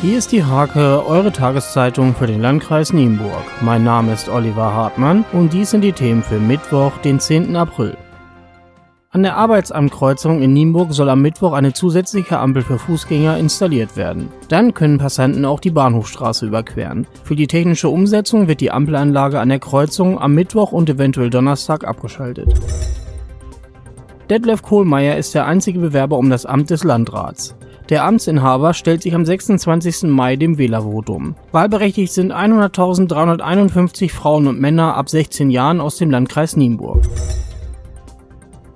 Hier 0.00 0.16
ist 0.16 0.30
die 0.30 0.44
Hake, 0.44 1.04
eure 1.08 1.32
Tageszeitung 1.32 2.14
für 2.14 2.28
den 2.28 2.40
Landkreis 2.40 2.92
Nienburg. 2.92 3.42
Mein 3.62 3.82
Name 3.82 4.12
ist 4.12 4.28
Oliver 4.28 4.72
Hartmann 4.72 5.24
und 5.32 5.52
dies 5.52 5.70
sind 5.70 5.80
die 5.80 5.92
Themen 5.92 6.22
für 6.22 6.38
Mittwoch, 6.38 6.96
den 6.98 7.18
10. 7.18 7.56
April. 7.56 7.96
An 9.10 9.24
der 9.24 9.36
Arbeitsamtkreuzung 9.36 10.40
in 10.40 10.52
Nienburg 10.52 10.92
soll 10.92 11.08
am 11.08 11.20
Mittwoch 11.20 11.52
eine 11.52 11.72
zusätzliche 11.72 12.38
Ampel 12.38 12.62
für 12.62 12.78
Fußgänger 12.78 13.38
installiert 13.38 13.96
werden. 13.96 14.28
Dann 14.48 14.72
können 14.72 14.98
Passanten 14.98 15.44
auch 15.44 15.58
die 15.58 15.72
Bahnhofstraße 15.72 16.46
überqueren. 16.46 17.08
Für 17.24 17.34
die 17.34 17.48
technische 17.48 17.88
Umsetzung 17.88 18.46
wird 18.46 18.60
die 18.60 18.70
Ampelanlage 18.70 19.40
an 19.40 19.48
der 19.48 19.58
Kreuzung 19.58 20.20
am 20.20 20.32
Mittwoch 20.32 20.70
und 20.70 20.88
eventuell 20.88 21.30
Donnerstag 21.30 21.84
abgeschaltet. 21.84 22.54
Detlef 24.30 24.62
Kohlmeier 24.62 25.16
ist 25.16 25.34
der 25.34 25.46
einzige 25.46 25.80
Bewerber 25.80 26.18
um 26.18 26.30
das 26.30 26.46
Amt 26.46 26.70
des 26.70 26.84
Landrats. 26.84 27.56
Der 27.88 28.04
Amtsinhaber 28.04 28.74
stellt 28.74 29.02
sich 29.02 29.14
am 29.14 29.24
26. 29.24 30.02
Mai 30.04 30.36
dem 30.36 30.58
Wählervotum. 30.58 31.36
Wahlberechtigt 31.52 32.12
sind 32.12 32.34
100.351 32.34 34.12
Frauen 34.12 34.46
und 34.46 34.60
Männer 34.60 34.94
ab 34.94 35.08
16 35.08 35.48
Jahren 35.48 35.80
aus 35.80 35.96
dem 35.96 36.10
Landkreis 36.10 36.54
Nienburg. 36.56 37.02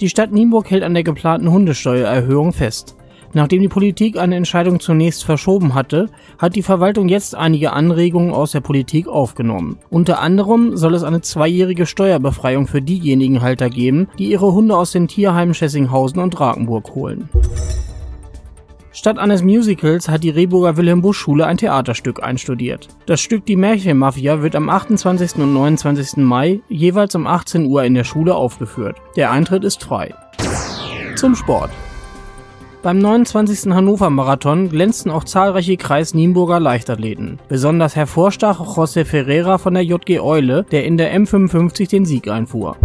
Die 0.00 0.08
Stadt 0.08 0.32
Nienburg 0.32 0.70
hält 0.70 0.82
an 0.82 0.94
der 0.94 1.04
geplanten 1.04 1.50
Hundesteuererhöhung 1.50 2.54
fest. 2.54 2.96
Nachdem 3.34 3.60
die 3.60 3.68
Politik 3.68 4.16
eine 4.16 4.36
Entscheidung 4.36 4.80
zunächst 4.80 5.24
verschoben 5.24 5.74
hatte, 5.74 6.08
hat 6.38 6.54
die 6.54 6.62
Verwaltung 6.62 7.08
jetzt 7.08 7.34
einige 7.34 7.72
Anregungen 7.72 8.32
aus 8.32 8.52
der 8.52 8.60
Politik 8.60 9.08
aufgenommen. 9.08 9.78
Unter 9.90 10.20
anderem 10.20 10.76
soll 10.76 10.94
es 10.94 11.02
eine 11.02 11.20
zweijährige 11.20 11.84
Steuerbefreiung 11.84 12.68
für 12.68 12.80
diejenigen 12.80 13.42
Halter 13.42 13.70
geben, 13.70 14.08
die 14.18 14.30
ihre 14.30 14.52
Hunde 14.52 14.76
aus 14.76 14.92
den 14.92 15.08
Tierheimen 15.08 15.52
Schessinghausen 15.52 16.22
und 16.22 16.30
Drakenburg 16.30 16.94
holen. 16.94 17.28
Statt 18.94 19.18
eines 19.18 19.42
Musicals 19.42 20.08
hat 20.08 20.22
die 20.22 20.30
Rehburger 20.30 20.76
Wilhelm 20.76 21.02
Busch 21.02 21.18
Schule 21.18 21.46
ein 21.46 21.56
Theaterstück 21.56 22.22
einstudiert. 22.22 22.86
Das 23.06 23.20
Stück 23.20 23.44
Die 23.44 23.56
Märchenmafia 23.56 24.40
wird 24.40 24.54
am 24.54 24.68
28. 24.68 25.34
und 25.38 25.52
29. 25.52 26.18
Mai 26.18 26.60
jeweils 26.68 27.16
um 27.16 27.26
18 27.26 27.66
Uhr 27.66 27.82
in 27.82 27.94
der 27.94 28.04
Schule 28.04 28.36
aufgeführt. 28.36 28.96
Der 29.16 29.32
Eintritt 29.32 29.64
ist 29.64 29.82
frei. 29.82 30.14
Zum 31.16 31.34
Sport. 31.34 31.70
Beim 32.84 32.98
29. 32.98 33.72
Hannover 33.72 34.10
Marathon 34.10 34.68
glänzten 34.68 35.10
auch 35.10 35.24
zahlreiche 35.24 35.76
Kreis-Nienburger 35.76 36.60
Leichtathleten. 36.60 37.40
Besonders 37.48 37.96
hervorstach 37.96 38.60
José 38.60 39.04
Ferreira 39.04 39.58
von 39.58 39.74
der 39.74 39.82
JG 39.82 40.20
Eule, 40.20 40.66
der 40.70 40.84
in 40.84 40.98
der 40.98 41.12
M55 41.18 41.90
den 41.90 42.04
Sieg 42.04 42.28
einfuhr. 42.28 42.76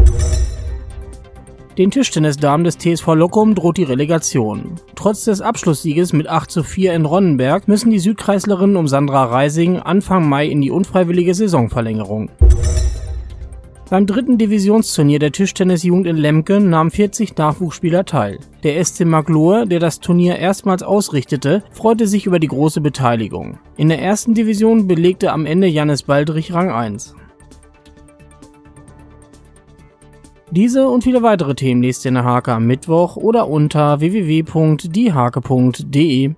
Den 1.80 1.92
Tischtennisdamen 1.92 2.66
des 2.66 2.78
TSV 2.78 3.16
Lockum 3.16 3.56
droht 3.56 3.78
die 3.78 3.86
Relegation. 3.86 4.76
Trotz 4.96 5.24
des 5.24 5.40
Abschlusssieges 5.40 6.12
mit 6.12 6.28
8 6.28 6.52
zu 6.52 6.62
4 6.62 6.94
in 6.94 7.06
Ronnenberg 7.06 7.70
müssen 7.70 7.90
die 7.90 8.00
Südkreislerinnen 8.00 8.76
um 8.76 8.90
Sandra 8.90 9.24
Reising 9.24 9.78
Anfang 9.80 10.28
Mai 10.28 10.48
in 10.48 10.60
die 10.60 10.72
unfreiwillige 10.72 11.34
Saisonverlängerung. 11.34 12.32
Beim 13.90 14.06
dritten 14.06 14.38
Divisionsturnier 14.38 15.20
der 15.20 15.32
Tischtennisjugend 15.32 16.06
in 16.06 16.18
Lemke 16.18 16.60
nahmen 16.60 16.92
40 16.92 17.38
Nachwuchsspieler 17.38 18.04
teil. 18.04 18.40
Der 18.64 18.84
SC 18.84 19.06
Maglohe, 19.06 19.66
der 19.66 19.80
das 19.80 20.02
Turnier 20.02 20.36
erstmals 20.36 20.84
ausrichtete, 20.84 21.64
freute 21.72 22.08
sich 22.08 22.26
über 22.26 22.40
die 22.40 22.48
große 22.48 22.82
Beteiligung. 22.82 23.58
In 23.78 23.88
der 23.88 24.02
ersten 24.02 24.34
Division 24.34 24.86
belegte 24.86 25.32
am 25.32 25.46
Ende 25.46 25.68
Jannis 25.68 26.04
Baldrich 26.04 26.52
Rang 26.54 26.72
1. 26.72 27.16
Diese 30.52 30.89
und 30.89 31.03
viele 31.03 31.22
weitere 31.22 31.53
Themen 31.53 31.83
lest 31.83 32.05
ihr 32.05 32.09
in 32.09 32.16
der 32.16 32.23
Hake 32.23 32.52
am 32.52 32.66
Mittwoch 32.66 33.17
oder 33.17 33.47
unter 33.47 34.00
www.diehake.de. 34.00 36.31